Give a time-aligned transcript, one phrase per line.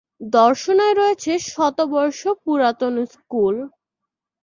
[0.33, 3.55] দর্শনায় রয়েছে শতবর্ষ পুরাতন স্কুল।